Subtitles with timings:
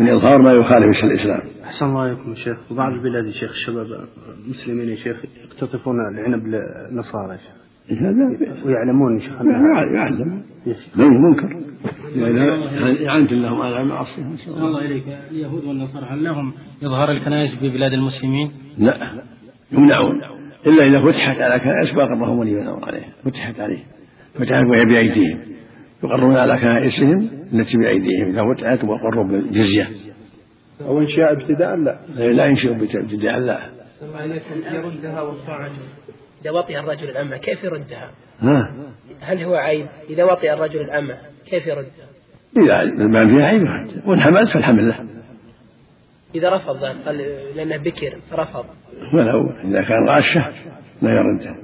[0.00, 1.40] من إظهار ما يخالف الإسلام.
[1.64, 2.56] أحسن الله عليكم شيخ.
[2.70, 3.86] بعض البلاد يا شيخ الشباب
[4.44, 7.60] المسلمين يا شيخ يقتطفون العنب للنصارى يا شيخ.
[8.66, 9.32] ويعلمون يا شيخ.
[9.94, 10.42] يعلم
[10.96, 11.56] منكر.
[13.00, 14.84] يعنت لهم على معصية الله.
[14.84, 15.04] إليك.
[15.30, 19.22] اليهود والنصارى هل لهم إظهار الكنائس ببلاد المسلمين؟ لا
[19.72, 20.22] يمنعون.
[20.66, 23.84] إلا إذا فتحت على كنائس فأقرهم ولي عليها فتحت عليه
[24.34, 25.38] فتحت وهي بأيديهم.
[26.04, 28.30] يقرون على كنائسهم التي بأيديهم.
[28.30, 29.90] إذا فتحت وقروا بالجزية.
[30.80, 32.00] أو إنشاء ابتداء لا.
[32.32, 33.70] لا ينشئ ابتداء لا.
[34.72, 35.70] يردها والطاعة
[36.42, 38.10] إذا وطئ الرجل الأمة كيف يردها؟
[38.40, 38.74] ها؟
[39.20, 41.18] هل هو عيب؟ إذا وطئ الرجل الأمة
[41.50, 42.06] كيف يردها؟
[42.56, 43.62] إذا ما فيها عيب
[44.06, 45.04] وإن حملت فالحمل له.
[46.34, 47.16] إذا رفض قال
[47.56, 48.64] لأنه بكر رفض.
[49.14, 50.52] ولو إذا كان غاشة
[51.02, 51.56] لا يردها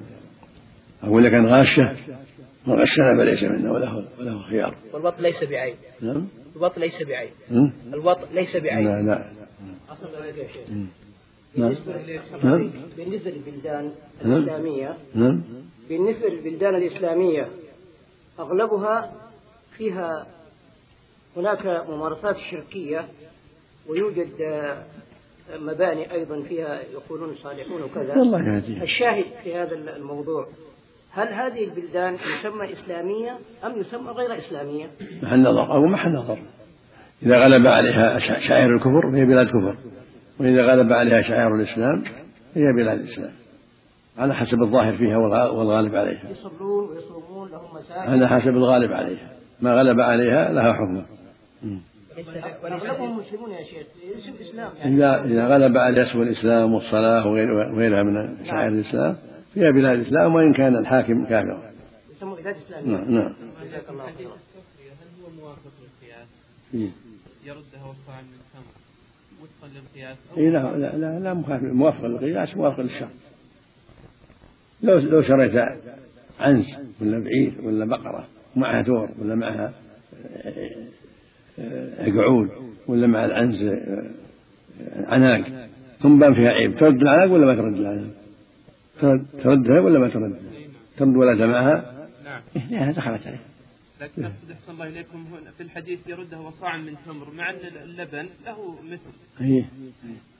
[1.05, 1.93] أو إذا كان غاشة
[2.67, 4.77] وغشنا فليس منا وله وله خيار.
[4.93, 6.27] والوط ليس بعيب نعم.
[6.57, 7.31] الوط ليس بعيب
[7.95, 9.33] الوط ليس بعيب لا لا.
[11.57, 11.75] نعم.
[12.45, 12.71] نعم.
[12.97, 13.93] بالنسبة للبلدان
[14.25, 15.43] الإسلامية نعم.
[15.89, 17.49] بالنسبة للبلدان الإسلامية
[18.39, 19.13] أغلبها
[19.77, 20.27] فيها
[21.37, 23.09] هناك ممارسات شركية
[23.89, 24.29] ويوجد
[25.61, 28.15] مباني أيضا فيها يقولون صالحون وكذا.
[28.15, 30.49] الله يهديه الشاهد في هذا الموضوع
[31.17, 34.87] هل هذه البلدان يسمى إسلامية أم يسمى غير إسلامية؟
[35.23, 35.73] محل نظر.
[35.73, 36.39] أو محل نظر.
[37.23, 39.77] إذا غلب عليها شعائر الكفر فهي بلاد كفر.
[40.41, 42.05] وإذا غلب عليها شعائر الإسلام
[42.55, 43.33] هي بلاد الإسلام.
[44.19, 46.31] على حسب الظاهر فيها والغالب عليها.
[46.31, 49.31] يصلون ويصومون لهم مساجد على حسب الغالب عليها.
[49.61, 51.03] ما غلب عليها لها حكم.
[52.65, 53.87] أغلبهم مسلمون يا شيخ
[54.19, 54.97] اسم الإسلام يعني.
[54.97, 59.17] إذا إذا غلب على اسم الإسلام والصلاة وغيرها من شعائر الإسلام
[59.57, 61.63] فيها بلاد الإسلام وإن كان الحاكم كافرا.
[62.17, 63.33] يسمى بلاد إسلامية نعم نعم.
[63.65, 64.31] جزاك الله خيرا.
[64.31, 66.29] هل هو موافق للقياس؟
[67.45, 68.75] يردها وقعا من تمر
[69.43, 73.09] وفقا للقياس اي لا لا لا, لا مخالف موافق للقياس موافق للشرع.
[74.83, 75.69] لو لو شريت
[76.41, 76.65] عنز
[77.01, 78.27] ولا بعير ولا بقرة
[78.57, 79.73] معها دور ولا معها
[82.17, 82.49] قعود
[82.89, 83.75] ولا مع العنز
[84.97, 85.69] عناق
[86.03, 88.26] ثم بان فيها عيب ترد العناق ولا ما ترد العناق؟
[89.43, 90.39] تردها ولا ما تردها؟
[90.97, 91.93] ترد ولا معها؟
[92.25, 92.41] نعم.
[92.73, 93.41] إيه دخلت عليه.
[94.01, 98.29] لكن أقصد أحسن الله إليكم هنا في الحديث يرده وصاع من تمر مع أن اللبن
[98.47, 99.41] له مثل.
[99.41, 99.65] إيه.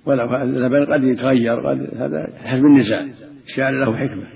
[0.07, 3.07] ولو اللبن قد يتغير قد هذا حسب النزاع.
[3.47, 4.27] الشارع له حكمة.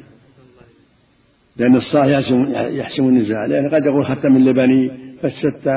[1.57, 3.47] لأن الصاع يحسم يحسم النزاع.
[3.47, 4.91] لأن قد يقول ختم اللبني
[5.23, 5.73] فالستة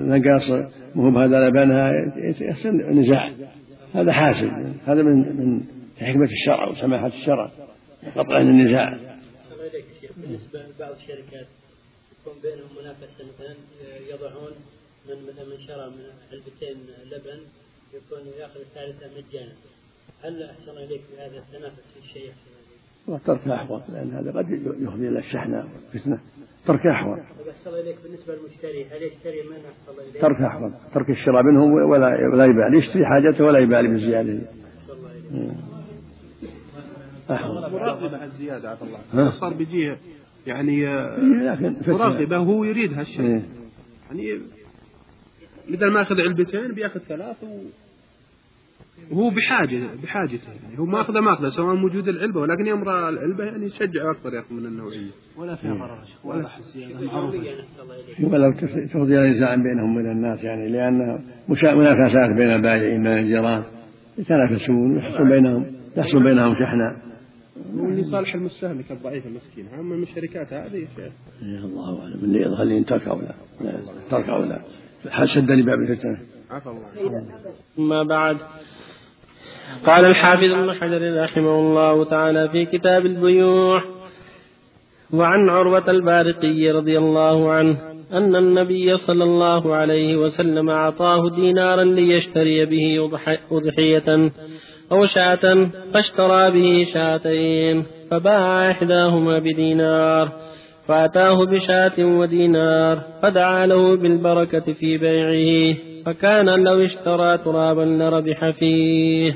[0.00, 0.50] نقص
[0.94, 1.92] مو بهذا لبنها
[2.40, 3.30] يحسن نزاع
[3.94, 4.50] هذا حاسم
[4.86, 5.60] هذا من من
[6.00, 7.50] حكمة الشرع وسماحة الشرع.
[8.16, 8.98] قطع النزاع.
[10.16, 11.46] بالنسبة لبعض الشركات
[12.20, 13.54] يكون بينهم منافسة مثلا
[14.10, 14.52] يضعون
[15.08, 16.76] من مثلا من شرى من علبتين
[17.12, 17.40] لبن
[17.94, 19.52] يكون يأخذ الثالثة مجانا.
[20.22, 22.32] هل أحسن إليك بهذا التنافس في الشيء؟
[23.26, 26.18] ترك أحوط لأن هذا قد يفضي إلى الشحنة والفتنة.
[26.66, 27.18] ترك أحوط.
[27.50, 30.72] أحسن إليك بالنسبة للمشتري هل يشتري من أحسن إليك؟ ترك أحوط.
[30.94, 35.67] ترك الشراء منهم ولا ولا يبالي يشتري حاجته ولا يبالي بالزيادة أحوط
[37.30, 39.30] مراقبة الزيادة عفى الله.
[39.30, 39.96] صار بيجيه
[40.46, 40.86] يعني
[41.86, 43.20] مراقبة هو يريد هالشيء.
[43.20, 43.42] إيه.
[44.10, 44.40] يعني
[45.68, 47.36] بدل ما ياخذ علبتين بيأخذ ثلاث
[49.10, 50.52] وهو بحاجة بحاجته.
[50.64, 54.54] يعني هو ماخذه ماخذه سواء موجود العلبة ولكن يوم رأى العلبة يعني يشجع أكثر يأخذ
[54.54, 55.10] من النوعية.
[55.36, 56.48] ولا فيها ضرر ولا
[58.22, 58.52] ولو
[58.92, 61.24] تفضي نزاعا بينهم من الناس يعني لأن
[61.62, 63.62] منافسات بين البائعين بين الجيران
[64.18, 65.66] يتنافسون ويحصل بينهم
[65.96, 66.96] يحصل بينهم شحنة.
[67.74, 71.12] لصالح المستهلك الضعيف المسكين أما من الشركات هذه يا شيخ.
[71.42, 72.20] الله أعلم.
[72.22, 73.34] اللي يظهر لي ترك أو لا.
[74.10, 74.60] ترك أو لا.
[75.26, 76.18] سد لباب الفتنة؟
[76.50, 77.26] عفى الله.
[77.78, 78.36] أما بعد
[79.86, 83.82] قال الحافظ ابن حجر رحمه الله تعالى في كتاب البيوع
[85.12, 87.78] وعن عروة البارقي رضي الله عنه
[88.12, 93.10] أن النبي صلى الله عليه وسلم أعطاه دينارا ليشتري به
[93.50, 94.30] أضحية
[94.92, 100.32] أو شاة فاشترى به شاتين فباع إحداهما بدينار
[100.88, 105.76] فأتاه بشاة ودينار فدعا له بالبركة في بيعه
[106.06, 109.34] فكان لو اشترى ترابا لربح فيه.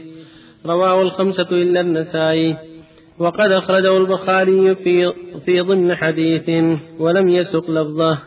[0.66, 2.56] رواه الخمسة إلا النسائي.
[3.18, 5.12] وقد أخرجه البخاري في,
[5.46, 6.48] في ضمن حديث
[6.98, 8.18] ولم يسق لفظه.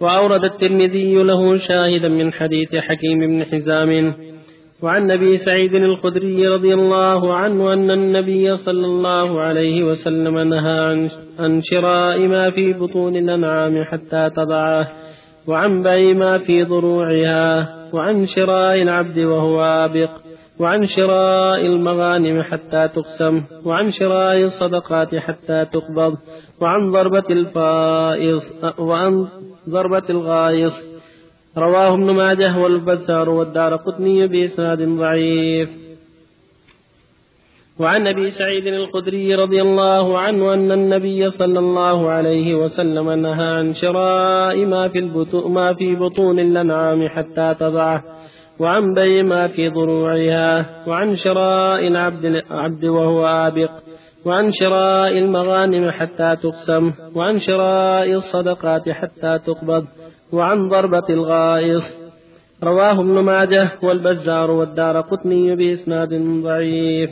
[0.00, 4.14] وأورد الترمذي له شاهدا من حديث حكيم بن حزام.
[4.84, 11.08] وعن أبي سعيد الخدري رضي الله عنه أن النبي صلى الله عليه وسلم نهى
[11.38, 14.88] عن شراء ما في بطون الأنعام حتى تضعه
[15.46, 20.10] وعن بيع ما في ضروعها وعن شراء العبد وهو آبق
[20.60, 26.16] وعن شراء المغانم حتى تقسم وعن شراء الصدقات حتى تقبض
[26.60, 28.42] وعن ضربة الفائص
[28.78, 29.26] وعن
[29.68, 30.93] ضربة الغايص
[31.58, 35.84] رواه ابن ماجه والبزار والدار قطني بإسناد ضعيف.
[37.78, 43.72] وعن أبي سعيد الخدري رضي الله عنه أن النبي صلى الله عليه وسلم نهى عن
[43.74, 45.00] شراء ما في
[45.46, 48.02] ما في بطون الأنعام حتى تضعه
[48.60, 53.70] وعن بيع ما في ضروعها وعن شراء العبد العبد وهو آبق
[54.24, 59.86] وعن شراء المغانم حتى تقسم وعن شراء الصدقات حتى تقبض
[60.36, 61.86] وعن ضربة الغائص.
[62.62, 67.10] رواه ابن ماجه والبزار والدار قطني بإسناد ضعيف.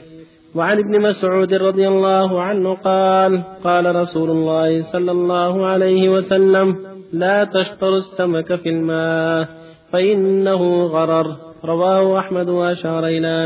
[0.54, 6.66] وعن ابن مسعود رضي الله عنه قال قال رسول الله صلى الله عليه وسلم
[7.12, 9.48] لا تشطر السمك في الماء
[9.92, 13.44] فإنه غرر رواه أحمد وأشار إلى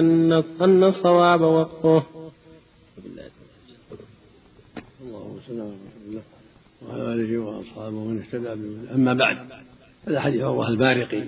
[0.60, 2.02] أن الصواب وقفه.
[5.00, 6.22] الله
[6.82, 8.52] وعلى آله وأصحابه ومن اهتدى
[8.94, 9.38] أما بعد
[10.08, 11.24] هذا حديث عروة البارقي.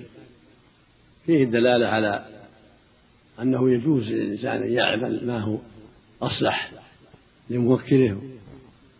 [1.25, 2.25] فيه الدلالة على
[3.41, 5.57] أنه يجوز للإنسان أن يعمل ما هو
[6.21, 6.71] أصلح
[7.49, 8.21] لموكله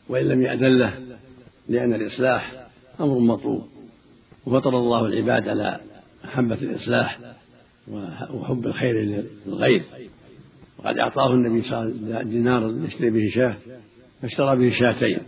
[0.09, 0.93] وإن لم يأذن له
[1.69, 2.67] لأن الإصلاح
[2.99, 3.67] أمر مطلوب.
[4.45, 5.79] وفطر الله العباد على
[6.23, 7.19] محبة الإصلاح
[8.33, 9.83] وحب الخير للغير.
[10.77, 13.57] وقد أعطاه النبي صلى الله عليه وسلم دينار يشتري به شاة
[14.21, 15.19] فاشترى به شاتين.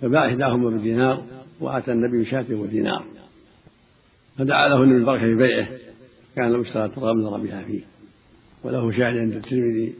[0.00, 1.24] فباع إحداهما بدينار
[1.60, 3.04] وآتى النبي شاة ودينار.
[4.38, 5.68] فدعا له النبي البركة في بيعه.
[6.36, 7.80] كان لو اشترى تغمر بها فيه.
[8.64, 9.94] وله شاهد عند الترمذي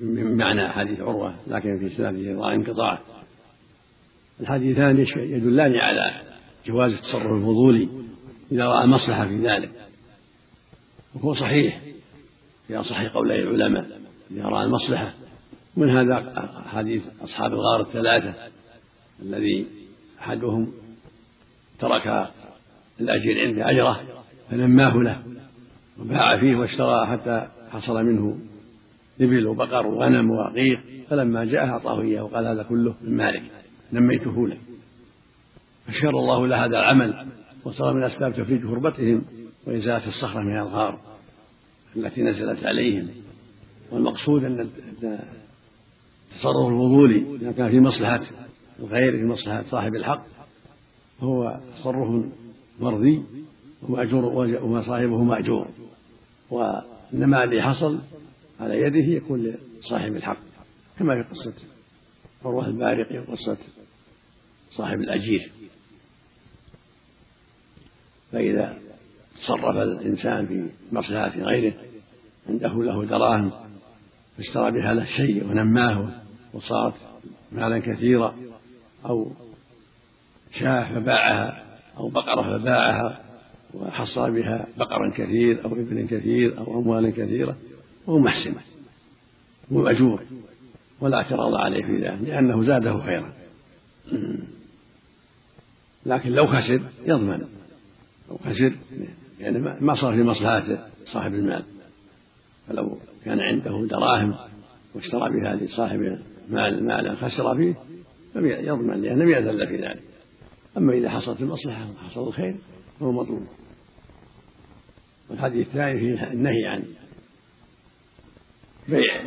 [0.00, 2.98] من معنى حديث عروة لكن في سنده ضاع انقطاع
[4.40, 6.20] الحديثان يدلان على
[6.66, 7.88] جواز التصرف الفضولي
[8.52, 9.70] إذا رأى مصلحة في ذلك.
[11.14, 11.80] وهو صحيح.
[12.68, 14.00] في أصح قولي العلماء
[14.30, 15.14] إذا رأى المصلحة.
[15.76, 16.32] من هذا
[16.66, 18.34] حديث أصحاب الغار الثلاثة؟
[19.22, 19.66] الذي
[20.20, 20.72] أحدهم
[21.78, 22.30] ترك
[23.00, 24.00] الأجير عنده أجره
[24.50, 25.22] فنماه له
[25.98, 28.38] وباع فيه واشترى حتى حصل منه
[29.20, 30.80] إبل وبقر وغنم ورقيق
[31.10, 33.42] فلما جاء أعطاه إياه وقال هذا كله من مالك
[33.92, 34.58] نميته لك.
[35.86, 37.26] فشكر الله له هذا العمل
[37.64, 39.22] وصار من أسباب تفريج كربتهم
[39.66, 41.00] وإزالة الصخرة من الغار
[41.96, 43.08] التي نزلت عليهم.
[43.90, 44.70] والمقصود أن
[46.32, 48.20] التصرف الفضولي إذا كان في مصلحة
[48.78, 50.24] الغير في مصلحة صاحب الحق
[51.20, 52.24] فهو تصرف
[52.80, 53.22] مرضي
[53.82, 54.24] ومأجور
[54.62, 55.68] وصاحبه مأجور.
[56.50, 57.98] وإنما الذي حصل
[58.60, 60.38] على يده يكون لصاحب الحق
[60.98, 61.54] كما في قصة
[62.44, 63.56] عروة البارقي وقصة
[64.70, 65.52] صاحب الأجير.
[68.32, 68.78] فإذا
[69.36, 71.74] تصرف الإنسان في مصلحة غيره
[72.48, 73.50] عنده له دراهم
[74.36, 76.08] فاشترى بها له شيء ونماه
[76.52, 76.94] وصارت
[77.52, 78.34] مالا كثيرا.
[79.06, 79.30] أو
[80.52, 81.64] شاة فباعها
[81.96, 83.20] أو بقرة فباعها
[83.74, 87.56] وحصل بها بقرا كثير أو إبل كثير أو أموالا كثيرة
[88.06, 88.54] وهو محسن
[89.72, 90.20] هو أجور
[91.00, 93.32] ولا اعتراض عليه في ذلك لأنه زاده خيرا.
[96.06, 97.44] لكن لو خسر يضمن
[98.30, 98.72] لو خسر
[99.40, 101.64] يعني ما صار في مصلحة صاحب المال.
[102.68, 104.34] فلو كان عنده دراهم
[104.94, 106.18] واشترى بها لصاحب
[106.48, 107.74] المال مالا خسر فيه
[108.36, 110.02] يضمن لأنه يأذن في ذلك.
[110.76, 112.56] أما إذا حصلت المصلحة وحصل الخير
[113.00, 113.46] فهو مطلوب.
[115.30, 116.84] والحديث الثاني فيه النهي عن
[118.88, 119.24] بيع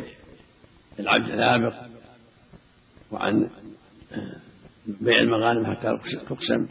[1.00, 1.74] العبد الآبق
[3.10, 3.50] وعن
[4.86, 5.98] بيع المغانم حتى
[6.28, 6.66] تقسم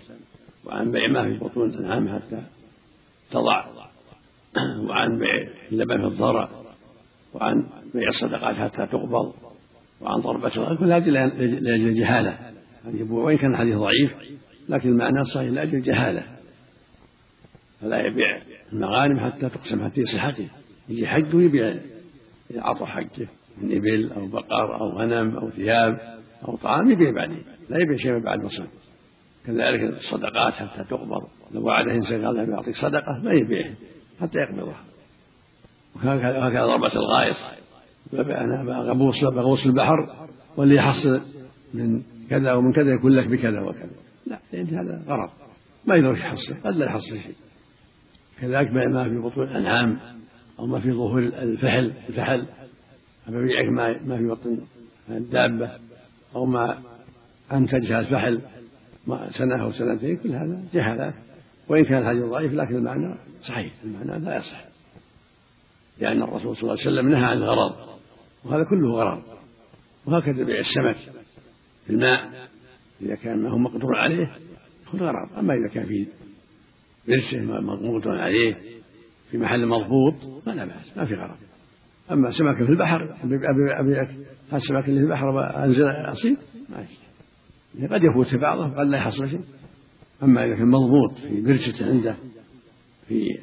[0.65, 2.41] وعن بيع ما في بطون الأنعام حتى
[3.31, 3.65] تضع
[4.89, 6.49] وعن بيع اللبن في الضرع
[7.33, 9.33] وعن بيع الصدقات حتى تقبض.
[10.01, 12.37] وعن ضربة كل هذه لأجل الجهالة.
[13.09, 14.15] وإن كان الحديث ضعيف
[14.69, 16.23] لكن المعنى صحيح لأجل الجهالة.
[17.81, 18.41] فلا يبيع
[18.73, 20.47] المغانم حتى تقسم حتى يصل حقه
[20.89, 21.75] يجي حج ويبيع
[22.55, 23.27] عطى حقه
[23.57, 27.43] من إبل أو بقر أو غنم أو ثياب أو طعام يبيع بعدين.
[27.69, 28.63] لا يبيع شيء بعد مصر
[29.45, 31.27] كذلك الصدقات حتى تقبض.
[31.51, 33.73] لو وعده إنسان قال له بيعطيك صدقة ما يبيع
[34.21, 34.83] حتى يقبضها
[35.95, 37.37] وهكذا ضربة الغائص.
[38.13, 41.21] أنا بغوص بغوص البحر واللي يحصل
[41.73, 43.89] من كذا ومن كذا يكون لك بكذا وكذا.
[44.27, 45.29] لا لأن هذا غرض.
[45.85, 47.35] ما يقدر يحصل قد لا يحصل شيء.
[48.41, 49.99] كذلك ما في بطون الأنعام
[50.59, 52.45] أو ما في ظهور الفحل الفحل.
[53.27, 54.57] أبيعك ما ما في بطن
[55.09, 55.71] الدابة
[56.35, 56.77] أو ما
[57.51, 58.41] أنتجها الفحل
[59.29, 61.13] سنة أو سنتين كل هذا جهالات.
[61.67, 64.65] وإن كان الحديث ضعيف لكن المعنى صحيح المعنى لا يصح.
[65.99, 67.96] لأن الرسول صلى الله عليه وسلم نهى عن الغرض.
[68.43, 69.23] وهذا كله غرض
[70.05, 70.95] وهكذا بيع السمك.
[71.85, 72.49] في الماء
[73.01, 74.37] إذا كان ما هو مقدور عليه
[74.87, 76.07] يكون غرض أما إذا كان في
[77.07, 78.57] درسه مقدور عليه
[79.31, 80.13] في محل مضبوط
[80.45, 81.37] فلا بأس ما في غرض
[82.11, 83.17] أما سمك في البحر
[83.79, 84.15] أبيعك
[84.53, 86.37] السمك اللي في البحر أنزل أصيب
[86.69, 87.93] ما يصير.
[87.93, 89.41] قد يفوت في بعضه وقد لا يحصل شيء.
[90.23, 92.15] أما إذا كان مضبوط في برشة عنده
[93.07, 93.39] في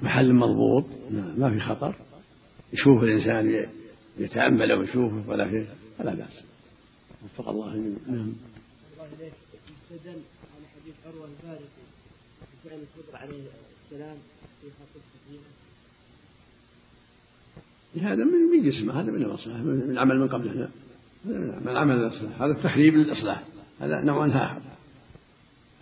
[0.00, 1.94] محل مضبوط ما في خطر.
[2.72, 3.66] يشوف الإنسان
[4.18, 5.66] يتأمل ويشوفه ولا في
[5.98, 6.42] فلا بأس.
[7.24, 7.76] وفق الله
[8.08, 8.32] نعم.
[9.92, 10.20] يستدل
[10.54, 11.82] على حديث عروة الفارسي
[12.64, 13.42] بفعل الخضر عليه
[13.84, 14.16] السلام
[14.62, 15.02] في خطبة
[18.02, 20.68] هذا من جسمه هذا من المصلحة من عمل من قبله
[21.64, 23.44] من عمل الإصلاح هذا التخريب للإصلاح.
[23.80, 24.60] هذا نوع آخر.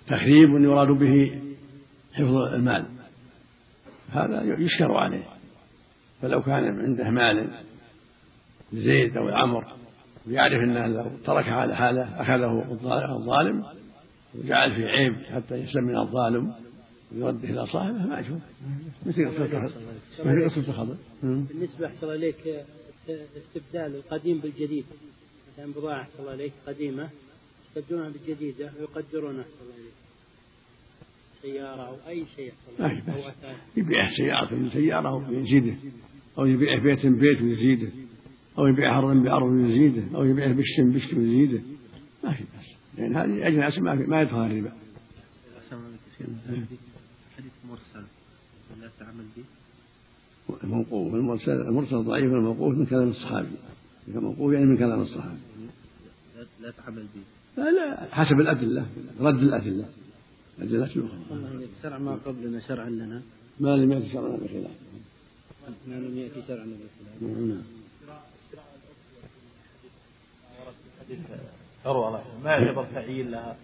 [0.06, 1.40] تخريب يراد به
[2.12, 2.86] حفظ المال.
[4.10, 5.35] هذا يشكر عليه.
[6.26, 7.50] فلو كان عنده مال
[8.73, 9.64] لزيد أو العمر
[10.26, 12.76] ويعرف أنه لو ترك على حاله أخذه
[13.16, 13.64] الظالم
[14.35, 16.54] وجعل فيه عيب حتى يسلم من الظالم
[17.12, 18.38] ويرده إلى صاحبه ما يشوف
[19.06, 19.62] مثل قصة
[20.25, 22.64] مثل قصة الخضر بالنسبة أحسن إليك
[23.09, 24.85] استبدال القديم بالجديد.
[25.52, 27.09] مثلا بضاعة أحسن إليك قديمة.
[27.66, 29.95] يستبدلونها بالجديدة ويقدرونها أحسن إليك.
[31.42, 33.35] سيارة أو أي شيء ما في بأس.
[33.76, 35.75] يبيع سيارة من سيارة ويزيده
[36.38, 37.88] أو يبيع بيت بيت ويزيده
[38.58, 41.60] أو يبيع أرضا بأرض ويزيده أو يبيع بشت بشت ويزيده.
[42.24, 42.66] ما في بأس.
[42.98, 44.72] لأن هذه أجناس ما, ما يدخل الربا
[47.36, 48.06] حديث مرسل
[48.80, 49.44] لا تعمل به
[50.64, 53.48] الموقوف المرسل المرسل ضعيف الموقوف من كلام الصحابي.
[54.08, 55.38] الموقوف يعني من كلام الصحابي.
[56.60, 57.62] لا تعمل به.
[57.62, 58.86] لا لا حسب الأدلة
[59.20, 59.88] رد الأدلة.
[60.58, 61.08] الأدلة الأخرى.
[61.82, 63.22] شرع ما قبلنا شرعا لنا.
[63.60, 64.76] ما لم يأتي شرعا بخلاف
[65.88, 66.66] ما لم يأتي شرعا
[67.20, 67.62] نعم.
[71.87, 73.56] عروة ما يعتبر تعيين لها؟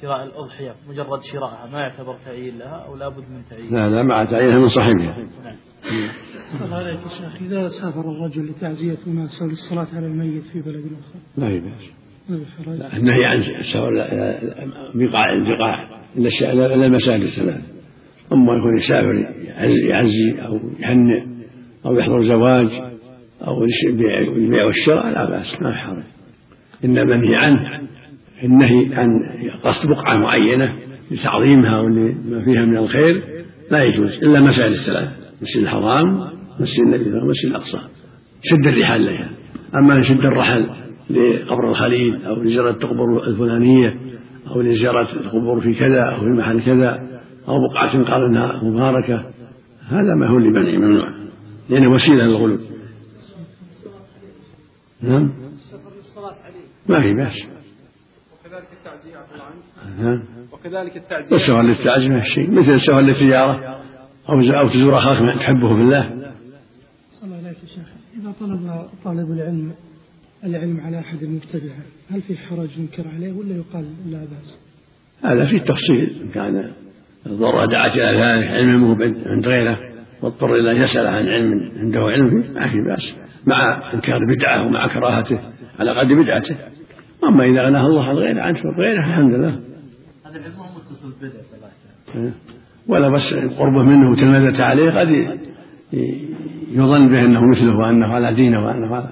[0.00, 1.66] شراء الأضحية مجرد شراءها.
[1.72, 5.26] ما يعتبر تعيين لها أو لابد من تعيين لا لا مع تعيينها من صاحبها.
[6.58, 10.84] صلى عليك يا شيخ إذا سافر الرجل لتعزية ناس أو للصلاة على الميت في بلد
[10.84, 11.90] آخر؟ ما في بأس
[12.94, 13.90] النهي عن السفر
[14.94, 17.77] بقاع البقاع إلا المساجد الثلاث.
[18.32, 19.26] أما يكون يسافر
[19.88, 21.22] يعزي أو يهنئ
[21.86, 22.68] أو يحضر زواج
[23.46, 23.64] أو
[24.36, 26.02] البيع والشراء لا بأس ما في حرج.
[26.84, 27.80] إنما المنهي عنه
[28.44, 29.08] النهي عن
[29.64, 30.76] قصد بقعة معينة
[31.10, 33.22] لتعظيمها ولما فيها من الخير
[33.70, 35.08] لا يجوز إلا مسائل الثلاث
[35.42, 36.20] مسجد الحرام
[36.60, 37.78] مسجد النبي ومسجد الأقصى.
[38.42, 39.30] شد الرحال لها.
[39.76, 40.66] أما شد الرحل
[41.10, 43.94] لقبر الخليل أو لزيارة القبور الفلانية
[44.50, 47.17] أو لزيارة القبور في كذا أو في محل كذا
[47.48, 49.30] أو بقعة قال إنها مباركة.
[49.88, 51.08] هذا ما هو لمنع ممنوع
[51.68, 52.58] لأنه وسيلة للغلو.
[55.02, 55.32] نعم.
[56.88, 57.36] ما في بأس.
[58.32, 60.00] وكذلك التعزية عبد الله عنك.
[60.00, 60.22] نعم.
[60.52, 61.36] وكذلك التعزية.
[61.36, 62.50] السفر للتعزية ما شيء.
[62.50, 63.82] مثل السفر للتجارة.
[64.28, 66.34] أو أو تزور أخاك من تحبه في الله.
[67.10, 67.84] صلى الله عليه وسلم
[68.20, 69.72] إذا طلب طالب العلم
[70.44, 74.58] العلم على أحد المبتدعة هل في حرج ينكر عليه ولا يقال لا بأس؟
[75.24, 76.72] هذا في تفصيل إن كان
[77.28, 79.78] الضرورة دعت إلى ذلك علمه عند غيره
[80.22, 83.16] واضطر إلى أن يسأل عن علم عنده علم ما في بأس.
[83.46, 85.38] مع إنكار بدعة ومع كراهته
[85.80, 86.56] على قدر بدعته.
[87.24, 89.60] أما إذا غناه الله عن غيره عنه غيره الحمد لله.
[90.26, 91.48] هذا العلم هو متصل بدعة
[92.88, 95.08] ولا بس قربه منه وتلمذة عليه قد
[96.72, 99.08] يظن به أنه مثله وأنه على دينه وأنه على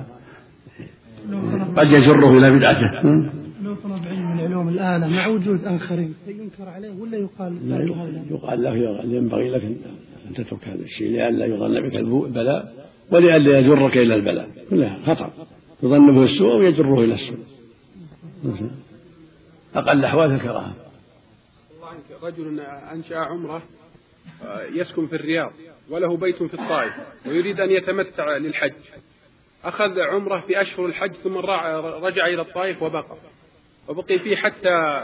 [1.76, 2.90] قد يجره إلى بدعته
[3.62, 7.76] لو طلب علم من علوم الآلة مع وجود آخرين ينكر عليه ولا يقال لا
[8.30, 9.62] يقال له ينبغي لك
[10.28, 14.48] أن تترك هذا الشيء لئلا يظن بك البلاء ولئلا يجرك إلى البلاء.
[14.70, 15.30] كلها خطأ.
[15.82, 17.38] يظن به السوء ويجره إلى السوء.
[19.74, 20.74] أقل الأحوال الكراهة.
[22.22, 22.60] رجل
[22.92, 23.62] أنشأ عمرة
[24.72, 25.52] يسكن في الرياض
[25.90, 26.92] وله بيت في الطائف
[27.26, 28.72] ويريد أن يتمتع للحج.
[29.64, 31.36] أخذ عمرة في أشهر الحج ثم
[32.06, 33.16] رجع إلى الطائف وبقى.
[33.88, 35.00] وبقي فيه حتى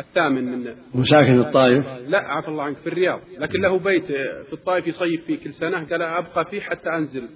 [0.00, 1.84] الثامن من مساكن الطائف.
[2.08, 3.20] لا عفى الله عنك في الرياض.
[3.38, 4.04] لكن له بيت
[4.46, 5.86] في الطائف يصيف فيه كل سنة.
[5.90, 7.28] قال أبقى فيه حتى أنزل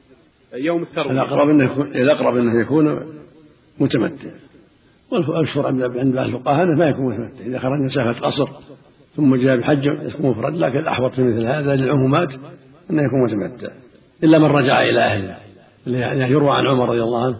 [0.54, 3.14] يوم التروية الأقرب أنه يكون الأقرب أنه يكون
[3.78, 4.30] متمتع.
[5.12, 7.44] والأشهر عند بعض الفقهاء أنه ما يكون متمتع.
[7.44, 8.48] إذا خرج مسافة قصر
[9.16, 10.56] ثم جاء بحج يكون مفرد.
[10.56, 12.28] لكن الأحوط في مثل هذا للعمومات
[12.90, 13.72] أنه يكون متمتع.
[14.24, 15.36] إلا من رجع إلى أهله.
[15.86, 17.38] يعني يروى عن عمر رضي الله عنه.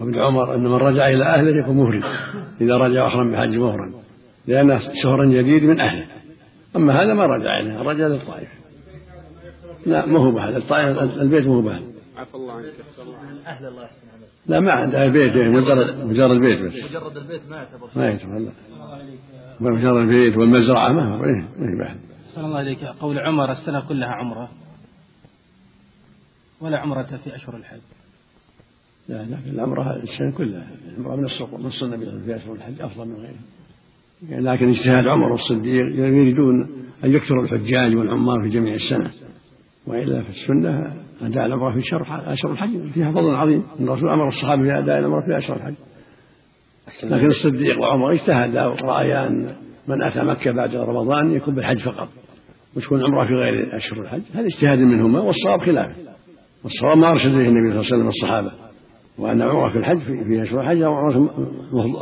[0.00, 2.02] وابن عمر أن من رجع إلى أهله يكون مفرد
[2.60, 3.92] إذا رجع أحرم بحج مفرد
[4.46, 6.06] لأنه شهر جديد من أهله.
[6.76, 8.48] أما هذا ما رجع إليه رجع للطائف
[9.86, 11.82] لا ما هو بهذا الطائف البيت ما هو بهذا.
[12.16, 12.64] عفى الله عنك
[13.46, 14.06] أهل الله يحسن
[14.46, 16.90] لا ما عنده البيت مجرد مجرد البيت بس.
[16.90, 18.52] مجرد البيت ما يعتبر ما يعتبر لا.
[19.60, 21.98] مجرد البيت والمزرعة ما هو إيه ما هي بهذا.
[22.34, 24.50] صلى الله عليك قول عمر السنة كلها عمرة.
[26.60, 27.80] ولا عمرة في أشهر الحج.
[29.10, 30.66] لا لكن العمرة السنة كلها
[30.98, 34.40] العمرة من السنة من السنة في أشهر الحج أفضل من غيره.
[34.52, 36.68] لكن اجتهاد عمر والصديق يريدون
[37.04, 39.10] أن يكثر الحجاج والعمار في جميع السنة
[39.86, 44.28] وإلا في السنة أداء العمرة في شهر أشهر الحج فيها فضل عظيم أن الرسول أمر
[44.28, 45.74] الصحابة بأداء العمرة في أشهر الحج.
[47.04, 49.54] لكن الصديق وعمر اجتهدا ورأيا أن
[49.88, 52.08] من أتى مكة بعد رمضان يكون بالحج فقط
[52.76, 54.22] وتكون عمرة في غير أشهر الحج.
[54.34, 55.94] هذا اجتهاد منهما والصواب خلافه
[56.64, 58.59] والصواب ما أرشد إليه النبي صلى الله عليه وسلم الصحابة.
[59.18, 61.30] وأن عمرة في الحج في أشهر الحج عمرة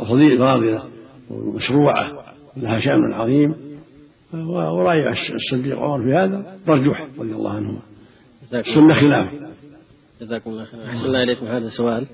[0.09, 0.83] فضيلة
[1.29, 2.11] ومشروعة
[2.57, 3.55] لها شأن عظيم.
[4.33, 7.79] ورأي الصديق عمر في هذا مرجوح رضي الله عنهما.
[8.53, 9.29] السنة خلاف.
[10.21, 10.85] جزاكم الله خيرا.
[10.85, 11.45] أحسن الله إليكم.
[11.45, 12.05] هذا سؤال.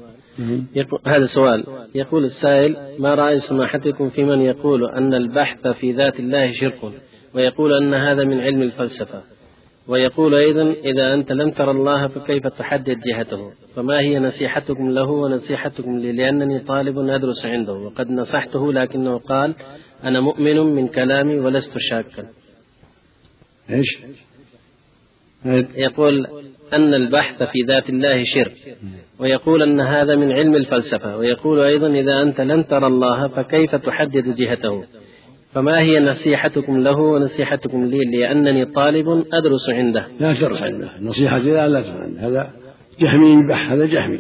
[0.76, 1.64] يقول هذا سؤال.
[1.96, 6.80] يقول السائل ما رأي سماحتكم في من يقول أن البحث في ذات الله شرك
[7.34, 9.22] ويقول أن هذا من علم الفلسفة؟
[9.88, 15.98] ويقول أيضا إذا أنت لم ترى الله فكيف تحدد جهته؟ فما هي نصيحتكم له ونصيحتكم
[15.98, 19.56] لي؟ لأنني طالب أدرس عنده وقد نصحته لكنه قال
[20.04, 22.28] أنا مؤمن من كلامي ولست شاكا.
[23.70, 24.00] إيش؟
[25.76, 26.28] يقول
[26.74, 28.78] أن البحث في ذات الله شرك
[29.20, 34.36] ويقول أن هذا من علم الفلسفة ويقول أيضا إذا أنت لم ترى الله فكيف تحدد
[34.36, 34.84] جهته؟
[35.56, 40.90] فما هي نصيحتكم له ونصيحتكم لي لأنني طالب أدرس عنده؟ لا تدرس عنده.
[41.02, 42.28] نصيحتي لا لا تدرس عنده.
[42.28, 42.52] هذا
[43.00, 44.20] جهمي بح هذا جهمي.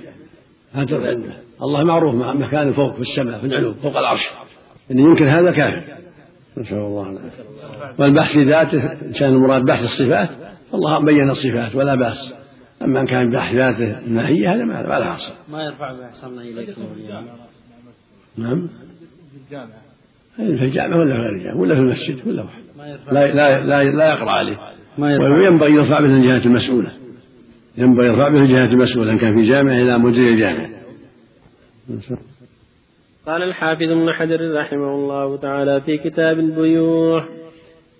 [0.76, 1.34] لا تدرس عنده.
[1.62, 4.30] الله معروف مكانه فوق في السماء في العلو فوق العرش.
[4.92, 5.84] إن يمكن هذا كافر.
[6.58, 7.44] نسأل الله العافية.
[8.00, 10.30] والبحث في ذاته إن كان المراد بحث الصفات
[10.74, 12.34] الله بين الصفات ولا بأس.
[12.82, 16.82] أما إن كان بحث ذاته الماهية هذا ما لا حاصل ما يرفع بأحسن إليكم
[18.38, 18.68] نعم.
[18.68, 19.85] في الجامعة.
[20.36, 22.64] في الجامعة ولا في غير الجامعة ولا في المسجد ولا واحد.
[23.12, 24.58] لا لا لا, لا يقرأ عليه.
[24.98, 26.92] وينبغي يرفع به الجهات المسؤولة.
[27.78, 30.70] ينبغي يرفع به الجهات المسؤولة إن كان في جامعة إلى مدير الجامعة
[33.28, 37.24] قال الحافظ ابن حجر رحمه الله تعالى في كتاب البيوع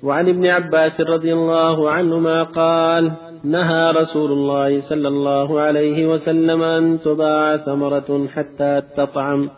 [0.04, 3.12] وعن ابن عباس رضي الله عنهما قال
[3.44, 9.50] نهى رسول الله صلى الله عليه وسلم أن تباع ثمرة حتى تطعم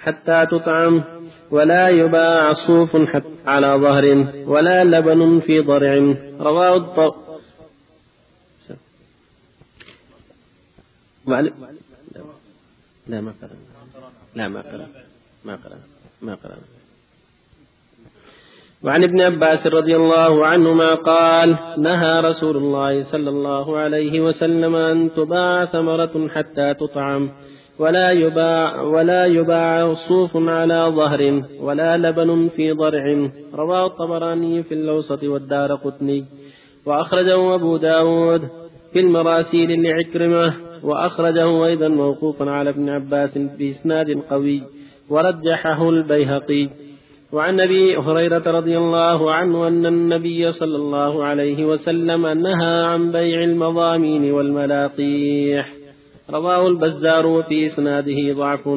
[0.00, 1.04] حتى تطعم
[1.50, 2.96] ولا يباع صوف
[3.46, 4.06] على ظهر
[4.46, 6.14] ولا لبن في ضرع.
[6.40, 6.98] رواه الط...
[13.06, 13.56] لا ما قرأ
[14.34, 14.86] لا ما قرأ
[15.44, 15.78] ما قرأ
[16.22, 16.56] ما قرأ
[18.82, 25.10] وعن ابن عباس رضي الله عنهما قال نهى رسول الله صلى الله عليه وسلم أن
[25.16, 27.30] تباع ثمرة حتى تطعم.
[27.82, 33.28] ولا يباع ولا يباع صوف على ظهر ولا لبن في ضرع.
[33.54, 36.24] رواه الطبراني في الأوسط والدار قطني.
[36.86, 38.42] وأخرجه أبو داود
[38.92, 40.54] في المراسيل لعكرمة.
[40.84, 44.62] وأخرجه أيضا موقوفا على ابن عباس بإسناد قوي.
[45.10, 46.68] ورجحه البيهقي.
[47.32, 53.42] وعن أبي هريرة رضي الله عنه أن النبي صلى الله عليه وسلم نهى عن بيع
[53.42, 55.81] المضامين والملاقيح.
[56.30, 58.68] رواه البزار وفي اسناده ضعف.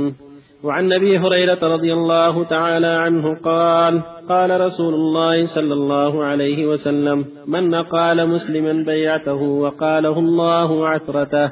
[0.63, 7.25] وعن أبي هريرة رضي الله تعالى عنه قال قال رسول الله صلى الله عليه وسلم
[7.47, 11.51] من قال مسلما بيعته وقاله الله عثرته.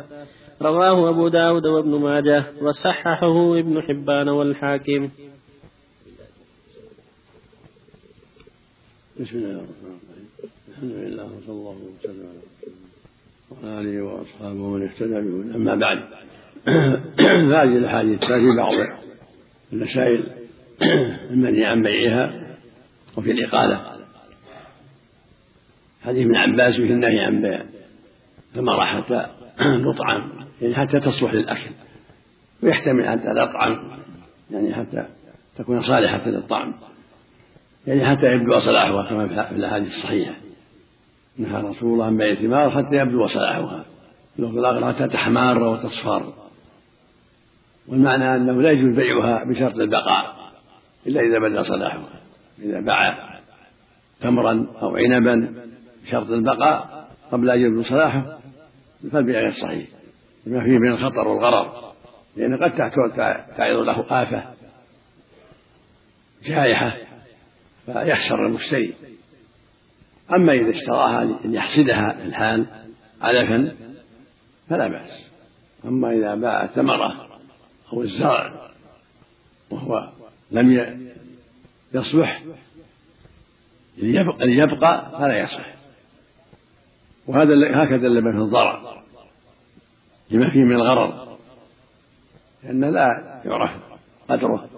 [0.61, 5.09] رواه أبو داود وابن ماجه وصححه ابن حبان والحاكم.
[9.19, 10.27] بسم الله الرحمن الرحيم.
[10.69, 12.92] الحمد لله وصلى الله وسلم على وعلى
[13.63, 15.99] اله وأصحابه ومن اهتدى به أما بعد
[17.57, 18.73] هذه الأحاديث في بعض
[19.73, 20.23] المسائل
[21.31, 22.55] المنهي عن بيعها
[23.17, 23.93] وفي الإقالة.
[26.03, 27.65] حديث ابن عباس في النهي عن بيع
[28.55, 29.27] ثمرة حتى
[29.93, 31.69] تطعم يعني حتى تصلح للأكل
[32.63, 33.91] ويحتمل حتى تطعم
[34.51, 35.05] يعني حتى
[35.57, 36.73] تكون صالحة للطعم
[37.87, 40.33] يعني حتى يبدو صلاحها كما في الأحاديث الصحيحة.
[41.37, 43.85] نهى رسول الله عن بيع الثمار حتى يبدو صلاحها
[44.39, 46.33] لو الآخر حتى تحمار وتصفر.
[47.87, 50.51] والمعنى أنه لا يجوز بيعها بشرط البقاء
[51.07, 52.21] إلا إذا بدا صلاحها.
[52.59, 53.29] إذا باع
[54.21, 55.53] تمرا أو عنبا
[56.03, 58.39] بشرط البقاء قبل أن يبدو صلاحه
[59.11, 59.87] فالبيع غير صحيح.
[60.45, 61.93] لما فيه من الخطر والغرر
[62.37, 62.75] لأن قد
[63.57, 64.43] تعرض له آفة
[66.43, 66.97] جائحة
[67.85, 68.93] فيخسر المشتري.
[70.31, 72.65] أما إذا اشتراها ليحصدها الحال
[73.21, 73.75] علفا
[74.69, 75.29] فلا بأس.
[75.85, 77.27] أما إذا باع الثمرة
[77.93, 78.71] أو الزرع
[79.69, 80.09] وهو
[80.51, 80.97] لم
[81.93, 82.43] يصلح
[84.39, 85.65] ليبقى فلا يصح.
[87.27, 89.03] وهذا هكذا اللبن في الضرر
[90.31, 91.37] لما فيه من الغرر
[92.63, 93.07] لأن لا
[93.45, 93.71] يعرف
[94.29, 94.69] قدره.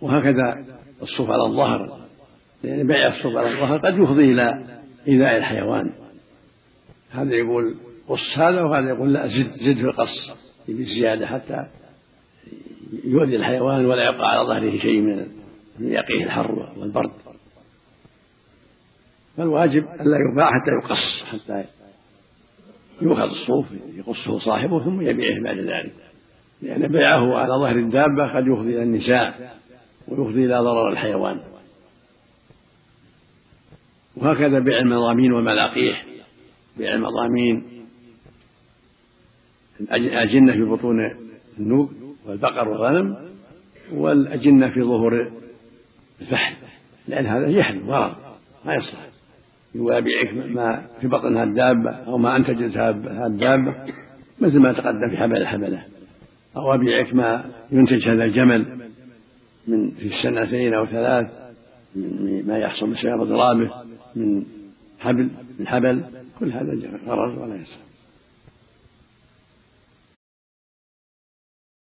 [0.00, 0.64] وهكذا
[1.02, 2.01] الصوف على الظهر.
[2.64, 4.64] لأن بيع الصوف على الظهر قد يفضي إلى
[5.08, 5.92] إيذاء الحيوان.
[7.10, 7.74] هذا يقول
[8.08, 10.32] قص هذا وهذا يقول لا زد زد في القص
[10.68, 11.66] يبي زيادة حتى
[13.04, 15.26] يؤذي الحيوان ولا يبقى على ظهره شيء من
[15.80, 17.10] يقيه الحر والبرد.
[19.36, 21.64] فالواجب ألا يباع حتى يقص حتى
[23.02, 25.92] يؤخذ الصوف يقصه صاحبه ثم يبيعه بعد ذلك.
[26.62, 29.58] لأن بيعه على ظهر الدابة قد يفضي إلى النساء
[30.08, 31.40] ويفضي إلى ضرر الحيوان.
[34.16, 36.04] وهكذا بيع المضامين والملاقيح.
[36.76, 37.62] بيع المضامين
[39.80, 41.10] الأجنة في بطون
[41.58, 41.90] النوق
[42.26, 43.16] والبقر والغنم
[43.92, 45.32] والأجنة في ظهور
[46.20, 46.54] الفحل
[47.08, 48.16] لأن هذا يحل ضرر
[48.64, 49.08] ما يصلح.
[49.74, 52.90] يبيعك ما في بطنها الدابة أو ما أنتجتها
[53.26, 53.74] الدابة
[54.40, 55.84] مثل ما تقدم في حبل الحبلة.
[56.56, 58.66] أو أبيعك ما ينتج هذا الجمل
[59.66, 61.26] من في السنتين أو ثلاث
[61.96, 63.81] من ما يحصل بسبب ضرابه
[64.16, 64.44] من
[65.00, 66.02] حبل من حبل
[66.40, 67.76] كل هذا غرر ولا يصح